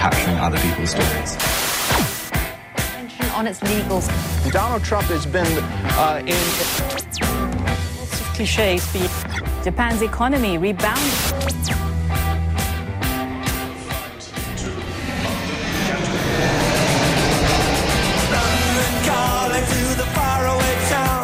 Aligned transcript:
capturing 0.00 0.38
other 0.38 0.58
people's 0.64 0.90
stories. 0.96 1.36
on 3.36 3.46
its 3.46 3.60
legals. 3.60 4.06
Donald 4.50 4.82
Trump 4.82 5.06
has 5.08 5.26
been 5.26 5.52
uh, 5.96 6.20
in. 6.24 6.40
Lots 7.98 8.20
of 8.20 8.26
cliches. 8.34 8.82
but 8.92 9.64
Japan's 9.64 10.02
economy 10.02 10.58
rebounded. 10.58 11.16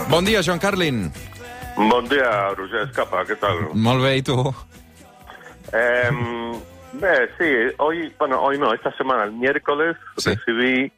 Bon 0.09 0.25
dia, 0.25 0.41
Joan 0.41 0.59
Carlin. 0.59 1.13
Bon 1.77 2.05
dia, 2.09 2.55
Roger 2.57 2.89
Escapa, 2.89 3.25
¿qué 3.27 3.37
tal? 3.37 3.75
Molt 3.75 4.01
bé, 4.01 4.17
i 4.17 4.23
tu? 4.23 4.37
Em, 5.73 6.57
ve, 7.01 7.31
sí, 7.39 7.75
hoy, 7.79 8.15
bueno, 8.19 8.41
hoy 8.41 8.59
no, 8.59 8.73
esta 8.73 8.93
semana, 8.97 9.25
el 9.25 9.33
miércoles, 9.33 9.97
Sí. 10.17 10.31
recibí 10.35 10.93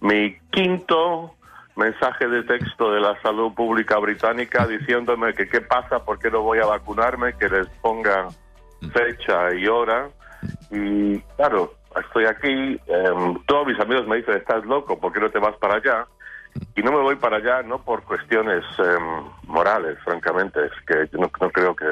mi 0.00 0.36
quinto 0.50 1.34
mensaje 1.76 2.28
de 2.28 2.42
texto 2.44 2.92
de 2.92 3.00
la 3.00 3.20
salud 3.22 3.52
pública 3.54 3.98
británica 3.98 4.66
diciéndome 4.66 5.34
que 5.34 5.48
qué 5.48 5.60
pasa, 5.60 6.04
por 6.04 6.18
qué 6.18 6.30
no 6.30 6.42
voy 6.42 6.58
a 6.58 6.66
vacunarme, 6.66 7.34
que 7.36 7.48
les 7.48 7.66
ponga 7.80 8.28
fecha 8.92 9.52
y 9.54 9.66
hora. 9.66 10.08
Y 10.70 11.18
claro, 11.36 11.74
estoy 12.00 12.26
aquí, 12.26 12.78
em, 12.86 13.42
todos 13.46 13.66
mis 13.66 13.80
amigos 13.80 14.06
me 14.06 14.16
dicen, 14.16 14.36
estás 14.36 14.64
loco, 14.66 15.00
¿por 15.00 15.12
qué 15.12 15.20
no 15.20 15.30
te 15.30 15.38
vas 15.38 15.56
para 15.56 15.76
allá? 15.76 16.06
Y 16.76 16.82
no 16.82 16.92
me 16.92 16.98
voy 17.00 17.16
para 17.16 17.38
allá 17.38 17.62
no 17.62 17.78
por 17.82 18.04
cuestiones 18.04 18.62
em, 18.78 19.24
morales, 19.48 19.98
francamente, 20.04 20.60
es 20.66 20.72
que 20.86 21.08
yo 21.12 21.18
no, 21.18 21.30
no 21.40 21.50
creo 21.50 21.74
que, 21.74 21.86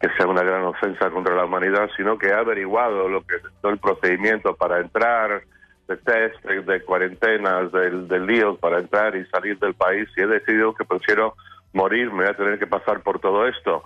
que 0.00 0.08
sea 0.16 0.26
una 0.26 0.42
gran 0.42 0.62
ofensa 0.64 1.10
contra 1.10 1.34
la 1.34 1.44
humanidad, 1.44 1.90
sino 1.96 2.18
que 2.18 2.28
he 2.28 2.32
averiguado 2.32 3.08
lo 3.08 3.20
que 3.22 3.36
todo 3.60 3.72
el 3.72 3.78
procedimiento 3.78 4.56
para 4.56 4.80
entrar, 4.80 5.42
de 5.86 5.96
test, 5.96 6.42
de, 6.44 6.62
de 6.62 6.82
cuarentenas, 6.82 7.70
del, 7.72 8.08
del 8.08 8.26
lío 8.26 8.56
para 8.56 8.78
entrar 8.78 9.14
y 9.16 9.26
salir 9.26 9.58
del 9.58 9.74
país, 9.74 10.08
y 10.16 10.22
he 10.22 10.26
decidido 10.26 10.74
que 10.74 10.84
prefiero 10.84 11.34
morir, 11.72 12.10
me 12.10 12.24
voy 12.24 12.26
a 12.26 12.36
tener 12.36 12.58
que 12.58 12.66
pasar 12.66 13.00
por 13.00 13.20
todo 13.20 13.46
esto. 13.46 13.84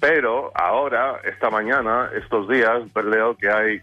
Pero 0.00 0.50
ahora, 0.54 1.20
esta 1.24 1.50
mañana, 1.50 2.10
estos 2.14 2.48
días, 2.48 2.82
leo 3.04 3.36
que 3.36 3.50
hay 3.50 3.80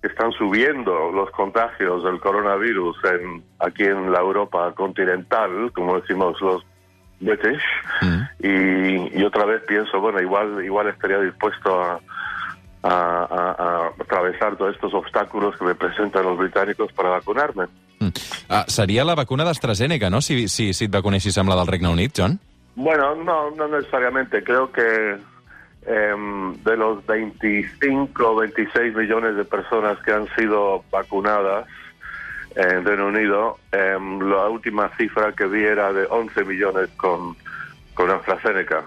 que 0.00 0.08
están 0.08 0.30
subiendo 0.32 1.10
los 1.10 1.30
contagios 1.32 2.04
del 2.04 2.20
coronavirus 2.20 2.96
en, 3.04 3.42
aquí 3.58 3.84
en 3.84 4.12
la 4.12 4.20
Europa 4.20 4.72
continental, 4.74 5.72
como 5.74 6.00
decimos 6.00 6.40
los 6.40 6.64
British, 7.20 7.62
y, 8.40 9.18
y 9.18 9.22
otra 9.24 9.44
vez 9.44 9.62
pienso, 9.66 10.00
bueno, 10.00 10.20
igual 10.20 10.64
igual 10.64 10.88
estaría 10.88 11.18
dispuesto 11.20 11.82
a, 11.82 12.00
a, 12.82 12.90
a- 12.90 13.56
a 13.58 13.86
atravesar 14.00 14.56
todos 14.56 14.74
estos 14.74 14.94
obstáculos 14.94 15.56
que 15.58 15.64
me 15.64 15.74
presentan 15.74 16.24
los 16.24 16.38
británicos 16.38 16.92
para 16.92 17.08
vacunarme. 17.10 17.64
Mm. 18.00 18.08
Ah, 18.48 18.64
seria 18.68 19.04
la 19.04 19.14
vacuna 19.16 19.44
d'AstraZeneca, 19.44 20.08
no?, 20.08 20.20
si, 20.22 20.46
si, 20.48 20.72
si 20.72 20.84
et 20.86 20.90
vacunessis 20.92 21.36
amb 21.38 21.50
la 21.50 21.56
del 21.56 21.66
Regne 21.66 21.88
Unit, 21.88 22.12
John? 22.16 22.38
Bueno, 22.76 23.16
no, 23.16 23.50
no 23.50 23.66
necesariamente. 23.66 24.44
Creo 24.44 24.70
que 24.70 25.16
em, 25.84 26.54
de 26.62 26.76
los 26.76 27.04
25 27.06 28.22
o 28.30 28.36
26 28.36 28.94
millones 28.94 29.34
de 29.34 29.44
personas 29.44 29.98
que 30.04 30.12
han 30.12 30.28
sido 30.36 30.84
vacunadas 30.92 31.66
en 32.54 32.84
Reino 32.84 33.06
Unido, 33.08 33.58
em, 33.72 34.20
la 34.20 34.48
última 34.48 34.88
cifra 34.96 35.32
que 35.32 35.46
vi 35.46 35.64
era 35.64 35.92
de 35.92 36.06
11 36.08 36.44
millones 36.44 36.88
con, 36.96 37.36
con 37.98 38.12
AstraZeneca. 38.12 38.84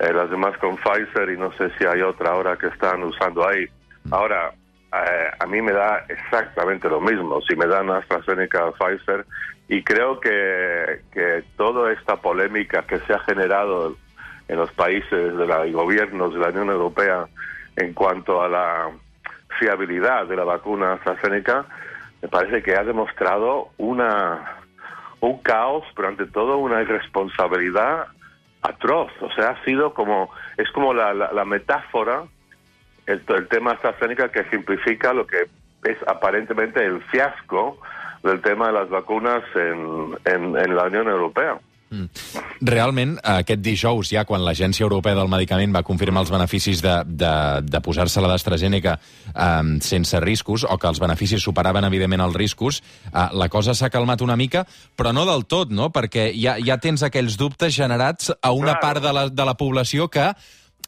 Eh, 0.00 0.12
las 0.12 0.28
demás 0.30 0.58
con 0.58 0.76
Pfizer 0.78 1.30
y 1.30 1.38
no 1.38 1.52
sé 1.52 1.70
si 1.78 1.86
hay 1.86 2.02
otra 2.02 2.30
ahora 2.30 2.56
que 2.56 2.66
están 2.66 3.04
usando 3.04 3.46
ahí. 3.46 3.64
Ahora, 4.10 4.50
eh, 4.92 5.30
a 5.38 5.46
mí 5.46 5.62
me 5.62 5.70
da 5.70 6.04
exactamente 6.08 6.88
lo 6.88 7.00
mismo 7.00 7.40
si 7.42 7.54
me 7.54 7.66
dan 7.66 7.88
AstraZeneca 7.88 8.64
o 8.66 8.72
Pfizer 8.72 9.24
y 9.68 9.84
creo 9.84 10.18
que, 10.18 11.02
que 11.12 11.44
toda 11.56 11.92
esta 11.92 12.16
polémica 12.16 12.82
que 12.82 12.98
se 13.00 13.12
ha 13.12 13.20
generado 13.20 13.96
en 14.48 14.56
los 14.56 14.72
países 14.72 15.36
de 15.36 15.46
la, 15.46 15.64
y 15.64 15.70
gobiernos 15.70 16.34
de 16.34 16.40
la 16.40 16.48
Unión 16.48 16.70
Europea 16.70 17.28
en 17.76 17.94
cuanto 17.94 18.42
a 18.42 18.48
la 18.48 18.90
fiabilidad 19.60 20.26
de 20.26 20.34
la 20.34 20.42
vacuna 20.42 20.94
AstraZeneca 20.94 21.64
me 22.20 22.28
parece 22.28 22.64
que 22.64 22.74
ha 22.74 22.82
demostrado 22.82 23.68
una 23.76 24.56
un 25.20 25.38
caos, 25.42 25.84
pero 25.94 26.08
ante 26.08 26.26
todo 26.26 26.58
una 26.58 26.82
irresponsabilidad 26.82 28.08
atroz. 28.62 29.10
O 29.20 29.30
sea, 29.32 29.50
ha 29.50 29.64
sido 29.64 29.94
como, 29.94 30.30
es 30.56 30.70
como 30.72 30.94
la, 30.94 31.14
la, 31.14 31.32
la 31.32 31.44
metáfora, 31.44 32.24
el, 33.06 33.22
el 33.28 33.48
tema 33.48 33.72
AstraZeneca 33.72 34.30
que 34.30 34.40
ejemplifica 34.40 35.12
lo 35.12 35.26
que 35.26 35.46
es 35.84 35.96
aparentemente 36.06 36.84
el 36.84 37.00
fiasco 37.02 37.78
del 38.22 38.40
tema 38.40 38.66
de 38.68 38.72
las 38.72 38.88
vacunas 38.90 39.42
en, 39.54 40.16
en, 40.24 40.56
en 40.56 40.76
la 40.76 40.84
Unión 40.84 41.08
Europea. 41.08 41.58
Realment, 42.60 43.16
aquest 43.22 43.60
dijous, 43.62 44.10
ja 44.12 44.24
quan 44.28 44.42
l'Agència 44.44 44.84
Europea 44.84 45.14
del 45.14 45.30
Medicament 45.30 45.74
va 45.74 45.84
confirmar 45.86 46.24
els 46.24 46.32
beneficis 46.32 46.82
de, 46.84 46.96
de, 47.06 47.32
de 47.62 47.80
posar-se 47.84 48.20
la 48.20 48.28
d'AstraZeneca 48.32 48.98
eh, 48.98 49.78
sense 49.84 50.20
riscos, 50.20 50.66
o 50.68 50.78
que 50.78 50.90
els 50.90 51.00
beneficis 51.00 51.42
superaven, 51.42 51.86
evidentment, 51.88 52.24
els 52.26 52.36
riscos, 52.36 52.82
eh, 53.12 53.28
la 53.32 53.48
cosa 53.48 53.74
s'ha 53.78 53.90
calmat 53.94 54.20
una 54.26 54.36
mica, 54.36 54.66
però 54.96 55.14
no 55.14 55.24
del 55.28 55.46
tot, 55.46 55.70
no?, 55.70 55.90
perquè 55.94 56.32
ja, 56.36 56.58
ja 56.64 56.78
tens 56.82 57.02
aquells 57.06 57.38
dubtes 57.38 57.74
generats 57.74 58.32
a 58.42 58.52
una 58.52 58.74
Claro. 58.78 58.80
part 58.82 59.02
de 59.02 59.12
la, 59.12 59.28
de 59.30 59.44
la 59.44 59.54
població 59.56 60.08
que 60.12 60.32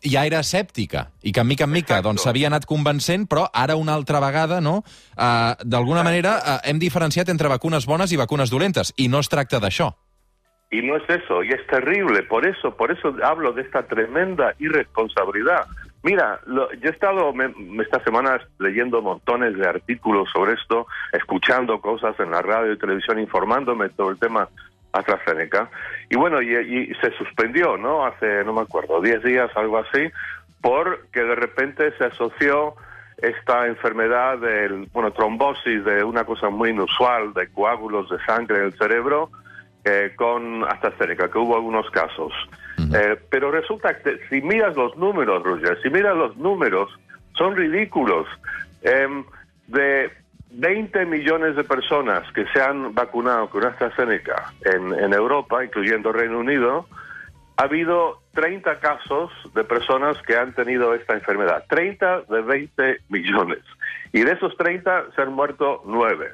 ja 0.05 0.25
era 0.25 0.41
escèptica 0.41 1.11
i 1.23 1.33
que, 1.33 1.45
mica 1.45 1.65
en 1.65 1.71
mica, 1.73 1.95
Exacto. 1.99 2.09
doncs, 2.09 2.23
s'havia 2.25 2.49
anat 2.49 2.67
convencent, 2.67 3.27
però 3.29 3.47
ara 3.53 3.77
una 3.77 3.95
altra 3.95 4.21
vegada, 4.21 4.61
no?, 4.61 4.83
eh, 5.17 5.55
d'alguna 5.65 6.03
manera 6.03 6.37
eh, 6.39 6.71
hem 6.71 6.79
diferenciat 6.79 7.29
entre 7.29 7.49
vacunes 7.49 7.87
bones 7.87 8.13
i 8.13 8.17
vacunes 8.21 8.51
dolentes, 8.51 8.95
i 8.97 9.09
no 9.09 9.21
es 9.21 9.29
tracta 9.29 9.61
d'això. 9.61 9.93
Y 10.71 10.83
no 10.83 10.97
es 10.97 11.03
eso, 11.09 11.43
y 11.43 11.51
es 11.51 11.67
terrible. 11.67 12.23
Por 12.23 12.47
eso, 12.47 12.77
por 12.77 12.93
eso 12.93 13.15
hablo 13.25 13.53
de 13.53 13.63
esta 13.63 13.83
tremenda 13.83 14.55
irresponsabilidad. 14.61 15.67
Mira, 16.03 16.41
lo- 16.47 16.73
yo 16.75 16.89
he 16.89 16.93
estado 16.93 17.33
me- 17.35 17.53
esta 17.83 18.03
semana 18.05 18.41
leyendo 18.59 19.03
montones 19.03 19.57
de 19.57 19.67
artículos 19.67 20.31
sobre 20.31 20.53
esto, 20.55 20.87
escuchando 21.13 21.81
cosas 21.81 22.19
en 22.21 22.31
la 22.31 22.41
radio 22.41 22.73
y 22.73 22.79
televisión, 22.79 23.19
informándome 23.19 23.89
sobre 23.91 24.15
el 24.15 24.21
tema 24.21 24.49
AstraZeneca. 24.93 25.69
Y 26.09 26.17
bueno, 26.17 26.41
y, 26.41 26.55
y 26.57 26.95
se 27.01 27.11
suspendió, 27.19 27.77
¿no? 27.77 28.07
Hace, 28.07 28.45
no 28.45 28.53
me 28.53 28.63
acuerdo, 28.63 29.01
10 29.01 29.23
días, 29.23 29.51
algo 29.57 29.79
así, 29.79 30.09
porque 30.63 31.21
de 31.23 31.35
repente 31.35 31.93
se 31.99 32.05
asoció 32.05 32.75
esta 33.19 33.67
enfermedad 33.67 34.39
del, 34.39 34.89
bueno, 34.93 35.11
trombosis, 35.13 35.85
de 35.85 36.03
una 36.05 36.25
cosa 36.25 36.49
muy 36.49 36.71
inusual, 36.71 37.35
de 37.35 37.49
coágulos 37.53 38.09
de 38.09 38.19
sangre 38.25 38.59
en 38.59 38.65
el 38.65 38.73
cerebro, 38.79 39.31
eh, 39.85 40.13
con 40.17 40.65
AstraZeneca, 40.65 41.31
que 41.31 41.39
hubo 41.39 41.57
algunos 41.57 41.89
casos. 41.91 42.33
Eh, 42.95 43.19
pero 43.31 43.51
resulta 43.51 43.97
que 43.99 44.19
si 44.29 44.41
miras 44.43 44.77
los 44.77 44.97
números, 44.97 45.43
Roger, 45.43 45.81
si 45.83 45.91
miras 45.91 46.17
los 46.17 46.37
números, 46.37 46.91
son 47.37 47.57
ridículos. 47.57 48.27
Em, 48.83 49.25
de 49.69 50.11
20 50.53 51.07
millones 51.07 51.55
de 51.55 51.65
personas 51.65 52.31
que 52.33 52.45
se 52.47 52.61
han 52.61 52.95
vacunado 52.95 53.49
con 53.51 53.65
AstraZeneca 53.65 54.53
en, 54.65 54.93
en 54.93 55.13
Europa, 55.13 55.65
incluyendo 55.65 56.13
Reino 56.13 56.39
Unido, 56.39 56.87
ha 57.57 57.65
habido 57.65 58.23
30 58.33 58.81
casos 58.81 59.31
de 59.55 59.65
personas 59.65 60.17
que 60.23 60.37
han 60.37 60.55
tenido 60.55 60.95
esta 60.95 61.15
enfermedad. 61.15 61.65
30 61.69 62.23
de 62.23 62.41
20 62.41 63.01
millones. 63.11 63.59
Y 64.13 64.23
de 64.23 64.33
esos 64.33 64.57
30 64.57 65.13
se 65.15 65.23
han 65.23 65.33
muerto 65.35 65.83
9. 65.85 66.31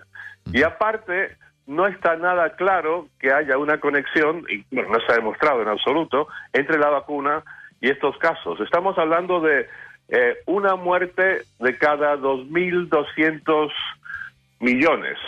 Y 0.53 0.63
aparte, 0.63 1.37
no 1.67 1.87
está 1.87 2.17
nada 2.17 2.51
claro 2.57 3.09
que 3.19 3.33
haya 3.33 3.59
una 3.59 3.79
conexión, 3.81 4.45
y 4.49 4.65
bueno, 4.75 4.91
no 4.93 5.01
se 5.01 5.13
ha 5.13 5.17
demostrado 5.17 5.63
en 5.63 5.69
absoluto, 5.69 6.29
entre 6.53 6.79
la 6.79 6.91
vacuna 6.91 7.43
y 7.81 7.91
estos 7.91 8.17
casos. 8.19 8.61
Estamos 8.61 8.97
hablando 8.99 9.41
de 9.41 9.69
eh, 10.09 10.37
una 10.47 10.77
muerte 10.77 11.43
de 11.59 11.79
cada 11.79 12.17
2.200 12.17 13.71
millones. 14.61 15.19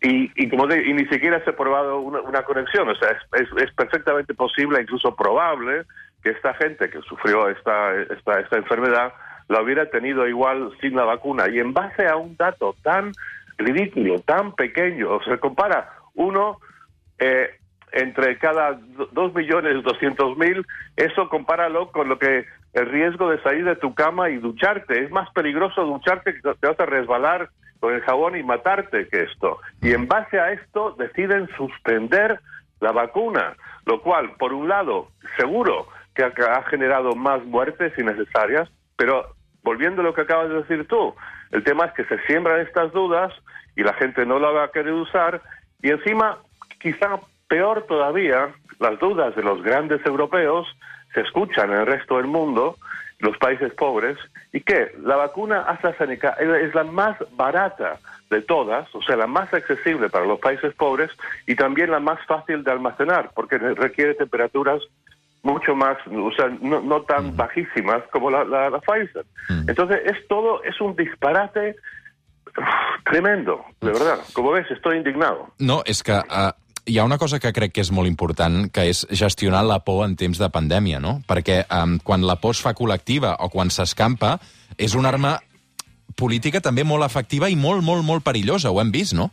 Y, 0.00 0.30
y 0.36 0.48
como 0.48 0.72
y 0.72 0.92
ni 0.92 1.06
siquiera 1.06 1.42
se 1.42 1.50
ha 1.50 1.56
probado 1.56 1.98
una, 2.00 2.42
conexión. 2.42 2.88
O 2.88 2.94
sea, 2.94 3.10
es, 3.10 3.40
es- 3.42 3.62
es 3.64 3.72
perfectamente 3.74 4.34
posible, 4.34 4.80
incluso 4.80 5.16
probable, 5.16 5.82
que 6.22 6.30
esta 6.30 6.54
gente 6.54 6.90
que 6.90 7.00
sufrió 7.02 7.48
esta, 7.48 7.94
esta, 7.96 8.40
esta 8.40 8.56
enfermedad 8.56 9.12
la 9.48 9.62
hubiera 9.62 9.86
tenido 9.86 10.28
igual 10.28 10.70
sin 10.80 10.94
la 10.94 11.04
vacuna. 11.04 11.48
Y 11.50 11.58
en 11.58 11.72
base 11.72 12.06
a 12.06 12.16
un 12.16 12.36
dato 12.36 12.76
tan 12.82 13.12
ridículo, 13.58 14.20
tan 14.20 14.52
pequeño, 14.54 15.10
o 15.16 15.22
sea, 15.22 15.36
compara 15.38 15.90
uno 16.14 16.58
eh, 17.18 17.50
entre 17.92 18.38
cada 18.38 18.72
do- 18.74 19.08
dos 19.12 19.34
millones 19.34 19.82
doscientos 19.82 20.36
mil, 20.38 20.64
eso 20.96 21.28
compáralo 21.28 21.90
con 21.90 22.08
lo 22.08 22.18
que 22.18 22.46
el 22.74 22.86
riesgo 22.86 23.30
de 23.30 23.42
salir 23.42 23.64
de 23.64 23.76
tu 23.76 23.94
cama 23.94 24.28
y 24.30 24.36
ducharte. 24.36 25.02
Es 25.04 25.10
más 25.10 25.28
peligroso 25.32 25.84
ducharte 25.84 26.34
que 26.34 26.40
te 26.40 26.66
vas 26.68 26.78
a 26.78 26.86
resbalar 26.86 27.48
con 27.80 27.94
el 27.94 28.02
jabón 28.02 28.36
y 28.36 28.42
matarte 28.42 29.08
que 29.08 29.22
esto. 29.22 29.58
Y 29.80 29.92
en 29.92 30.06
base 30.06 30.38
a 30.38 30.52
esto 30.52 30.94
deciden 30.98 31.48
suspender 31.56 32.40
la 32.80 32.92
vacuna, 32.92 33.56
lo 33.86 34.02
cual, 34.02 34.32
por 34.38 34.52
un 34.52 34.68
lado, 34.68 35.08
seguro 35.36 35.88
que 36.14 36.24
ha 36.24 36.62
generado 36.64 37.14
más 37.14 37.42
muertes 37.44 37.96
innecesarias, 37.98 38.68
pero 38.96 39.34
volviendo 39.62 40.02
a 40.02 40.04
lo 40.04 40.14
que 40.14 40.22
acabas 40.22 40.48
de 40.48 40.56
decir 40.56 40.86
tú, 40.88 41.14
el 41.50 41.64
tema 41.64 41.86
es 41.86 41.92
que 41.92 42.04
se 42.04 42.18
siembran 42.26 42.60
estas 42.60 42.92
dudas 42.92 43.32
y 43.76 43.82
la 43.82 43.94
gente 43.94 44.26
no 44.26 44.38
la 44.38 44.50
va 44.50 44.64
a 44.64 44.70
querer 44.70 44.92
usar. 44.92 45.40
Y 45.80 45.90
encima, 45.90 46.38
quizá 46.80 47.20
peor 47.48 47.84
todavía, 47.86 48.48
las 48.78 48.98
dudas 48.98 49.34
de 49.36 49.42
los 49.42 49.62
grandes 49.62 50.04
europeos 50.04 50.66
se 51.14 51.20
escuchan 51.20 51.70
en 51.70 51.78
el 51.78 51.86
resto 51.86 52.16
del 52.16 52.26
mundo, 52.26 52.76
los 53.20 53.36
países 53.38 53.72
pobres, 53.74 54.18
y 54.52 54.60
que 54.60 54.92
la 55.02 55.16
vacuna 55.16 55.62
AstraZeneca 55.62 56.30
es 56.30 56.74
la 56.74 56.84
más 56.84 57.16
barata 57.32 57.98
de 58.30 58.42
todas, 58.42 58.94
o 58.94 59.02
sea, 59.02 59.16
la 59.16 59.26
más 59.26 59.52
accesible 59.54 60.10
para 60.10 60.26
los 60.26 60.38
países 60.38 60.74
pobres 60.74 61.10
y 61.46 61.54
también 61.54 61.90
la 61.90 61.98
más 61.98 62.24
fácil 62.26 62.62
de 62.62 62.70
almacenar, 62.70 63.30
porque 63.34 63.58
requiere 63.58 64.14
temperaturas 64.14 64.82
mucho 65.48 65.74
más, 65.74 65.96
o 66.06 66.30
sea, 66.32 66.48
no, 66.60 66.80
no 66.80 67.02
tan 67.02 67.36
bajísimas 67.36 68.02
como 68.12 68.30
la, 68.30 68.44
la, 68.44 68.70
la 68.70 68.80
Pfizer. 68.80 69.24
Entonces, 69.66 70.00
es 70.04 70.28
todo, 70.28 70.62
es 70.62 70.80
un 70.80 70.94
disparate 70.94 71.76
uf, 72.46 72.64
tremendo, 73.04 73.64
de 73.80 73.92
verdad. 73.92 74.18
Como 74.32 74.52
ves, 74.52 74.70
estoy 74.70 74.98
indignado. 74.98 75.48
No, 75.58 75.82
és 75.86 76.02
que 76.02 76.20
uh, 76.20 76.52
hi 76.84 76.98
ha 76.98 77.04
una 77.04 77.18
cosa 77.18 77.40
que 77.40 77.52
crec 77.52 77.72
que 77.72 77.84
és 77.84 77.92
molt 77.92 78.08
important, 78.10 78.68
que 78.72 78.88
és 78.92 79.04
gestionar 79.10 79.64
la 79.64 79.80
por 79.84 80.04
en 80.06 80.16
temps 80.20 80.38
de 80.38 80.48
pandèmia, 80.52 81.00
no? 81.00 81.18
Perquè 81.28 81.62
um, 81.72 81.98
quan 82.04 82.24
la 82.28 82.38
por 82.40 82.56
es 82.56 82.62
fa 82.64 82.74
col·lectiva 82.76 83.36
o 83.40 83.50
quan 83.52 83.72
s'escampa, 83.72 84.36
és 84.76 84.96
una 84.98 85.12
arma 85.12 85.38
política 86.18 86.60
també 86.64 86.84
molt 86.84 87.06
efectiva 87.06 87.48
i 87.48 87.56
molt, 87.56 87.84
molt, 87.84 88.04
molt 88.04 88.24
perillosa. 88.26 88.72
Ho 88.72 88.80
hem 88.82 88.92
vist, 88.92 89.16
no? 89.16 89.30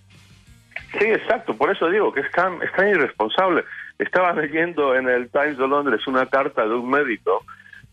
Sí, 0.96 1.08
exacto, 1.12 1.56
por 1.58 1.72
eso 1.72 1.90
digo 1.90 2.14
que 2.14 2.22
es 2.22 2.32
tan, 2.32 2.62
es 2.64 2.72
tan 2.76 2.88
irresponsable. 2.88 3.66
Estaba 3.98 4.34
leyendo 4.34 4.96
en 4.96 5.08
el 5.08 5.30
Times 5.30 5.58
de 5.58 5.68
Londres 5.68 6.06
una 6.08 6.26
carta 6.26 6.66
de 6.66 6.74
un 6.74 6.90
médico 6.90 7.46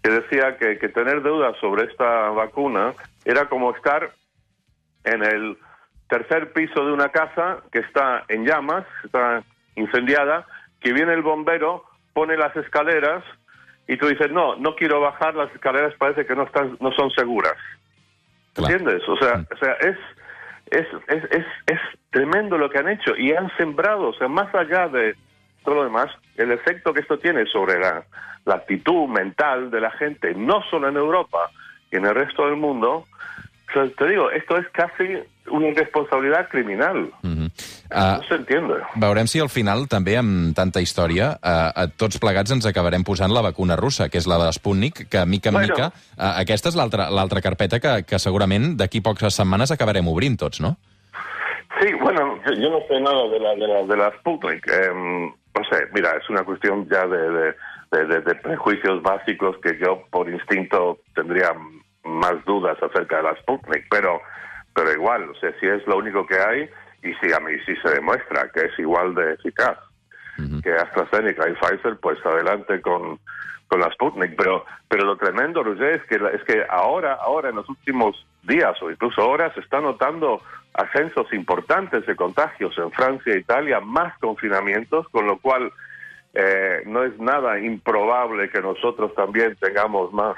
que 0.02 0.10
decía 0.10 0.56
que, 0.56 0.78
que 0.78 0.88
tener 0.88 1.22
dudas 1.22 1.56
sobre 1.60 1.84
esta 1.84 2.30
vacuna 2.30 2.94
era 3.24 3.48
como 3.48 3.74
estar 3.74 4.10
en 5.04 5.22
el 5.24 5.56
tercer 6.08 6.52
piso 6.52 6.84
de 6.84 6.92
una 6.92 7.08
casa 7.08 7.58
que 7.70 7.78
está 7.78 8.24
en 8.28 8.44
llamas, 8.44 8.84
está 9.04 9.42
incendiada, 9.76 10.46
que 10.80 10.92
viene 10.92 11.14
el 11.14 11.22
bombero, 11.22 11.84
pone 12.12 12.36
las 12.36 12.54
escaleras 12.56 13.24
y 13.88 13.96
tú 13.96 14.08
dices, 14.08 14.30
no, 14.30 14.56
no 14.56 14.74
quiero 14.74 15.00
bajar, 15.00 15.34
las 15.34 15.52
escaleras 15.52 15.94
parece 15.98 16.26
que 16.26 16.34
no, 16.34 16.44
están, 16.44 16.76
no 16.80 16.92
son 16.92 17.10
seguras. 17.12 17.56
¿Entiendes? 18.56 19.02
O 19.08 19.16
sea, 19.16 19.44
o 19.50 19.56
sea 19.56 19.72
es, 19.74 19.96
es, 20.70 20.86
es, 21.08 21.24
es, 21.30 21.46
es 21.66 21.80
tremendo 22.10 22.58
lo 22.58 22.68
que 22.68 22.78
han 22.78 22.88
hecho 22.88 23.16
y 23.16 23.32
han 23.32 23.54
sembrado, 23.56 24.08
o 24.08 24.14
sea, 24.14 24.28
más 24.28 24.54
allá 24.54 24.88
de 24.88 25.16
todo 25.64 25.76
lo 25.76 25.84
demás, 25.84 26.10
el 26.36 26.52
efecto 26.52 26.92
que 26.92 27.00
esto 27.00 27.18
tiene 27.18 27.46
sobre 27.46 27.78
la, 27.78 28.04
la 28.44 28.54
actitud 28.54 29.08
mental 29.08 29.70
de 29.70 29.80
la 29.80 29.90
gente, 29.92 30.34
no 30.34 30.62
solo 30.70 30.88
en 30.88 30.96
Europa 30.96 31.50
y 31.90 31.96
en 31.96 32.06
el 32.06 32.14
resto 32.14 32.46
del 32.46 32.56
mundo, 32.56 33.06
o 33.68 33.72
sea, 33.72 33.88
te 33.96 34.06
digo, 34.08 34.30
esto 34.30 34.58
es 34.58 34.66
casi 34.72 35.04
una 35.50 35.68
irresponsabilidad 35.68 36.48
criminal. 36.48 37.10
Uh, 37.22 37.48
No 37.90 38.22
se 38.28 38.34
entiende. 38.34 38.74
veurem 38.96 39.26
si 39.26 39.40
al 39.40 39.48
final, 39.48 39.86
també 39.88 40.16
amb 40.16 40.54
tanta 40.56 40.80
història, 40.80 41.32
uh, 41.42 41.72
a 41.74 41.86
tots 41.88 42.18
plegats 42.20 42.52
ens 42.52 42.64
acabarem 42.68 43.04
posant 43.04 43.32
la 43.32 43.42
vacuna 43.44 43.76
russa, 43.76 44.08
que 44.08 44.18
és 44.18 44.26
la 44.26 44.38
de 44.44 44.52
Sputnik, 44.52 45.08
que 45.08 45.24
mica 45.26 45.48
en 45.50 45.54
Bueno. 45.56 45.74
mica... 45.74 45.90
Uh, 46.16 46.40
aquesta 46.40 46.68
és 46.68 46.76
l'altra 46.76 47.40
carpeta 47.40 47.80
que, 47.80 48.02
que 48.04 48.18
segurament 48.18 48.76
d'aquí 48.76 49.00
poques 49.00 49.34
setmanes 49.34 49.70
acabarem 49.72 50.08
obrint 50.08 50.36
tots, 50.38 50.60
no? 50.60 50.76
Sí, 51.80 51.92
bueno, 52.00 52.38
yo, 52.46 52.70
no 52.70 52.80
sé 52.88 53.00
nada 53.00 53.28
de 53.28 53.38
la, 53.40 53.54
de 53.56 53.66
la, 53.66 53.82
de 53.88 53.96
la 53.96 54.10
Sputnik. 54.20 54.68
Em, 54.68 55.32
no 55.54 55.64
sé, 55.64 55.86
mira, 55.94 56.16
es 56.16 56.28
una 56.30 56.44
cuestión 56.44 56.88
ya 56.88 57.06
de, 57.06 57.30
de, 57.30 57.54
de- 57.92 58.04
de- 58.06 58.20
de 58.22 58.34
prejuicios 58.36 59.02
básicos 59.02 59.56
que 59.62 59.78
yo 59.78 60.02
por 60.10 60.28
instinto 60.28 60.98
tendría 61.14 61.52
más 62.04 62.44
dudas 62.44 62.76
acerca 62.82 63.18
de 63.18 63.22
la 63.24 63.36
Sputnik, 63.36 63.86
pero, 63.90 64.20
pero 64.74 64.92
igual, 64.92 65.28
o 65.30 65.34
sea, 65.36 65.52
si 65.60 65.66
es 65.66 65.86
lo 65.86 65.98
único 65.98 66.26
que 66.26 66.38
hay 66.38 66.68
y 67.02 67.12
si 67.14 67.32
a 67.32 67.40
mí 67.40 67.52
sí 67.66 67.74
se 67.82 67.90
demuestra 67.94 68.48
que 68.54 68.66
es 68.66 68.78
igual 68.78 69.14
de 69.14 69.34
eficaz 69.34 69.78
que 70.62 70.72
AstraZeneca 70.72 71.48
y 71.48 71.52
Pfizer, 71.54 71.98
pues 72.00 72.18
adelante 72.24 72.80
con, 72.80 73.18
con 73.68 73.80
la 73.80 73.90
Sputnik. 73.92 74.34
Pero, 74.36 74.64
pero 74.88 75.04
lo 75.04 75.16
tremendo, 75.16 75.62
Roger, 75.62 75.96
es 75.96 76.04
que, 76.06 76.16
es 76.34 76.42
que 76.44 76.64
ahora, 76.70 77.14
ahora 77.20 77.50
en 77.50 77.56
los 77.56 77.68
últimos 77.68 78.26
días 78.42 78.80
o 78.82 78.90
incluso 78.90 79.28
horas 79.28 79.52
se 79.54 79.60
están 79.60 79.82
notando 79.82 80.40
ascensos 80.74 81.32
importantes 81.32 82.06
de 82.06 82.16
contagios 82.16 82.76
en 82.78 82.90
Francia 82.92 83.34
e 83.34 83.38
Italia, 83.38 83.80
más 83.80 84.16
confinamientos, 84.18 85.08
con 85.08 85.26
lo 85.26 85.38
cual 85.38 85.72
eh, 86.34 86.82
no 86.86 87.04
es 87.04 87.18
nada 87.18 87.60
improbable 87.60 88.48
que 88.48 88.60
nosotros 88.60 89.14
también 89.14 89.56
tengamos 89.56 90.12
más 90.12 90.36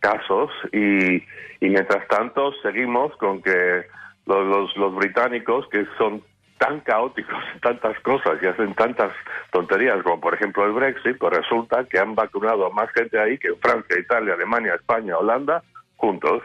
casos. 0.00 0.50
Y, 0.72 1.16
y 1.16 1.68
mientras 1.68 2.06
tanto 2.08 2.52
seguimos 2.62 3.16
con 3.16 3.40
que 3.42 3.86
los, 4.26 4.46
los, 4.46 4.76
los 4.76 4.94
británicos 4.94 5.66
que 5.68 5.86
son 5.96 6.22
tan 6.58 6.80
caóticos 6.80 7.42
en 7.54 7.60
tantas 7.60 7.98
cosas 8.00 8.38
y 8.42 8.46
hacen 8.46 8.74
tantas 8.74 9.12
tonterías 9.50 10.02
como 10.02 10.20
por 10.20 10.34
ejemplo 10.34 10.64
el 10.64 10.72
Brexit, 10.72 11.18
pues 11.18 11.36
resulta 11.36 11.84
que 11.84 11.98
han 11.98 12.14
vacunado 12.14 12.66
a 12.66 12.70
más 12.70 12.90
gente 12.92 13.18
ahí 13.18 13.38
que 13.38 13.48
en 13.48 13.58
Francia, 13.58 13.98
Italia, 13.98 14.34
Alemania, 14.34 14.74
España, 14.74 15.18
Holanda 15.18 15.62
juntos. 16.04 16.42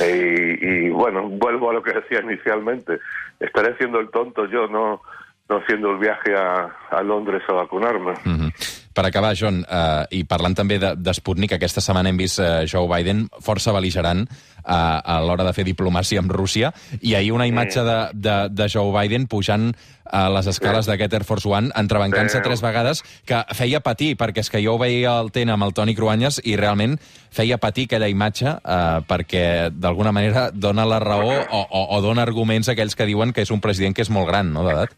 y, 0.00 0.06
y, 0.06 0.90
bueno, 0.90 1.28
vuelvo 1.28 1.70
a 1.70 1.74
lo 1.74 1.82
que 1.82 1.92
decía 1.92 2.20
inicialmente, 2.22 2.98
estaré 3.40 3.72
haciendo 3.72 3.98
el 3.98 4.10
tonto 4.10 4.46
yo, 4.46 4.68
no, 4.68 5.02
no 5.48 5.56
haciendo 5.56 5.90
el 5.90 5.98
viaje 5.98 6.34
a, 6.36 6.74
a 6.90 7.02
Londres 7.02 7.42
a 7.48 7.52
vacunarme. 7.52 8.14
Per 8.96 9.04
acabar, 9.04 9.34
John, 9.36 9.60
uh, 9.60 10.06
i 10.08 10.22
parlant 10.24 10.54
també 10.56 10.78
de, 10.80 10.94
de 10.96 11.12
aquesta 11.52 11.82
setmana 11.84 12.08
hem 12.08 12.16
vist 12.16 12.40
uh, 12.40 12.64
Joe 12.64 12.88
Biden 12.88 13.26
força 13.44 13.74
beligerant 13.76 14.22
uh, 14.24 15.00
a 15.04 15.18
l'hora 15.20 15.44
de 15.44 15.52
fer 15.52 15.66
diplomàcia 15.68 16.22
amb 16.22 16.32
Rússia, 16.32 16.72
i 17.02 17.12
ahir 17.14 17.34
una 17.36 17.46
imatge 17.46 17.84
de, 17.84 17.98
de, 18.14 18.36
de 18.48 18.68
Joe 18.72 18.88
Biden 18.94 19.26
pujant 19.28 19.74
a 20.06 20.30
les 20.32 20.48
escales 20.48 20.88
d'aquest 20.88 21.12
Air 21.12 21.26
Force 21.28 21.48
One, 21.48 21.68
entrebancant-se 21.76 22.38
Sí. 22.38 22.42
tres 22.42 22.62
vegades, 22.62 23.02
que 23.26 23.42
feia 23.58 23.82
patir, 23.84 24.14
perquè 24.16 24.40
és 24.40 24.50
que 24.50 24.62
jo 24.64 24.74
ho 24.76 24.80
veia 24.80 25.18
al 25.18 25.30
TEN 25.30 25.50
amb 25.52 25.66
el 25.66 25.74
Toni 25.76 25.94
Cruanyes 25.94 26.40
i 26.44 26.56
realment 26.56 26.96
feia 27.30 27.58
patir 27.58 27.84
aquella 27.90 28.08
imatge 28.08 28.48
uh, 28.48 29.04
perquè 29.04 29.68
d'alguna 29.76 30.12
manera 30.12 30.50
dona 30.52 30.86
la 30.88 31.00
raó 31.04 31.34
o, 31.36 31.62
o, 31.68 31.86
o 31.96 32.00
dona 32.00 32.24
arguments 32.24 32.68
a 32.68 32.72
aquells 32.72 32.96
que 32.96 33.04
diuen 33.04 33.36
que 33.36 33.44
és 33.44 33.52
un 33.52 33.60
president 33.60 33.92
que 33.96 34.06
és 34.06 34.10
molt 34.10 34.30
gran, 34.30 34.54
no, 34.56 34.64
d'edat? 34.64 34.96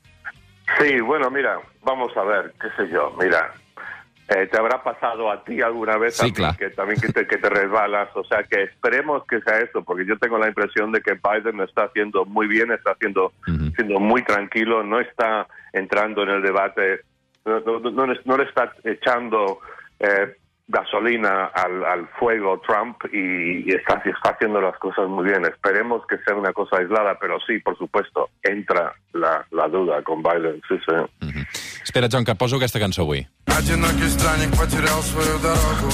Sí, 0.78 1.00
bueno, 1.00 1.30
mira, 1.30 1.58
vamos 1.82 2.12
a 2.16 2.22
ver, 2.22 2.52
qué 2.60 2.68
sé 2.76 2.92
yo, 2.92 3.10
mira, 3.18 3.48
eh, 4.28 4.46
te 4.46 4.58
habrá 4.58 4.82
pasado 4.82 5.30
a 5.30 5.42
ti 5.42 5.60
alguna 5.62 5.96
vez 5.96 6.14
Sí, 6.16 6.32
también, 6.32 6.34
claro. 6.54 6.56
que 6.58 6.70
también 6.76 7.00
que 7.00 7.08
te, 7.12 7.26
que 7.26 7.38
te 7.38 7.48
resbalas, 7.48 8.08
o 8.14 8.24
sea 8.24 8.42
que 8.44 8.64
esperemos 8.64 9.24
que 9.26 9.40
sea 9.40 9.58
eso, 9.60 9.82
porque 9.82 10.04
yo 10.06 10.18
tengo 10.18 10.38
la 10.38 10.48
impresión 10.48 10.92
de 10.92 11.00
que 11.00 11.14
Biden 11.14 11.56
lo 11.56 11.64
está 11.64 11.84
haciendo 11.84 12.24
muy 12.26 12.46
bien, 12.46 12.70
está 12.72 12.92
haciendo, 12.92 13.32
Ujú. 13.48 13.70
siendo 13.74 13.98
muy 14.00 14.22
tranquilo, 14.24 14.82
no 14.82 15.00
está 15.00 15.46
entrando 15.72 16.22
en 16.24 16.28
el 16.30 16.42
debate, 16.42 17.00
no, 17.44 17.60
no- 17.60 17.80
no 17.90 18.06
le- 18.06 18.20
no 18.24 18.36
le 18.36 18.44
está 18.44 18.72
echando 18.84 19.60
eh, 20.00 20.36
gasolina 20.70 21.46
al, 21.46 21.82
al 21.84 22.06
fuego 22.20 22.60
Trump 22.66 22.96
y, 23.10 23.70
y 23.70 23.74
está, 23.74 24.02
está 24.04 24.30
haciendo 24.36 24.60
las 24.60 24.76
cosas 24.78 25.08
muy 25.08 25.24
bien. 25.24 25.42
Esperemos 25.46 26.06
que 26.06 26.18
sea 26.18 26.34
una 26.34 26.52
cosa 26.52 26.76
aislada, 26.76 27.16
pero 27.18 27.38
sí, 27.46 27.58
por 27.60 27.76
supuesto, 27.78 28.28
entra 28.42 28.92
la, 29.14 29.46
la 29.50 29.66
duda 29.68 30.02
con 30.02 30.22
Biden, 30.22 30.60
sí, 30.68 30.76
sí. 30.86 30.94
Mm. 31.26 31.42
Espera, 31.82 32.08
John, 32.12 32.22
que 32.24 32.34
poso 32.34 32.56
aquesta 32.56 32.78
cançó 32.78 33.02
avui. 33.02 33.26
Одинокий 33.57 34.09
странник 34.09 34.57
потерял 34.57 35.01
свою 35.03 35.39
дорогу 35.39 35.89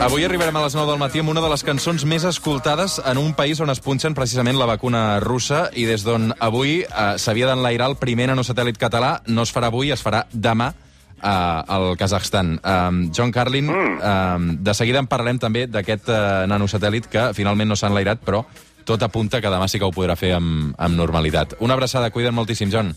Avui 0.00 0.22
arribarem 0.24 0.54
a 0.54 0.62
les 0.62 0.76
9 0.76 0.86
del 0.92 1.00
matí 1.00 1.18
amb 1.18 1.32
una 1.32 1.40
de 1.42 1.48
les 1.50 1.64
cançons 1.66 2.04
més 2.06 2.22
escoltades 2.22 3.00
en 3.02 3.18
un 3.18 3.32
país 3.34 3.58
on 3.58 3.72
es 3.72 3.80
punxen 3.82 4.14
precisament 4.14 4.54
la 4.54 4.68
vacuna 4.70 5.18
russa 5.18 5.64
i 5.74 5.88
des 5.88 6.04
d'on 6.06 6.30
avui 6.38 6.84
eh, 6.84 7.08
s'havia 7.18 7.48
d'enlairar 7.50 7.88
el 7.90 7.96
primer 7.98 8.28
nanosatèl·lit 8.30 8.78
català. 8.78 9.18
No 9.26 9.42
es 9.42 9.50
farà 9.50 9.72
avui, 9.72 9.90
es 9.90 10.04
farà 10.04 10.22
demà 10.30 10.70
eh, 10.70 11.26
al 11.26 11.96
Kazakhstan. 11.98 12.54
Um, 12.62 13.02
John 13.10 13.34
Carlin, 13.34 13.74
um, 13.74 14.48
de 14.62 14.74
seguida 14.78 15.02
en 15.02 15.10
parlem 15.10 15.42
també 15.42 15.66
d'aquest 15.66 16.14
uh, 16.14 16.46
nanosatèl·lit 16.46 17.10
que 17.10 17.28
finalment 17.34 17.74
no 17.74 17.76
s'ha 17.76 17.90
enlairat, 17.90 18.22
però 18.22 18.44
tot 18.86 19.02
apunta 19.02 19.42
que 19.42 19.50
demà 19.50 19.66
sí 19.66 19.82
que 19.82 19.88
ho 19.88 19.92
podrà 19.92 20.14
fer 20.16 20.36
amb, 20.38 20.76
amb 20.78 20.94
normalitat. 20.94 21.58
Una 21.58 21.74
abraçada, 21.74 22.14
cuida't 22.14 22.38
moltíssim, 22.38 22.70
John. 22.70 22.94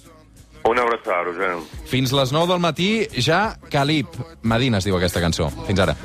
Fins 1.90 2.12
les 2.16 2.32
9 2.34 2.52
del 2.52 2.62
matí, 2.62 2.90
ja 3.18 3.56
Calip. 3.72 4.20
Medina 4.42 4.78
es 4.78 4.88
diu 4.88 4.98
aquesta 4.98 5.22
cançó. 5.24 5.50
Fins 5.66 5.82
ara. 5.82 5.96